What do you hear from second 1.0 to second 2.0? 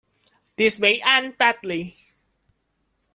end badly.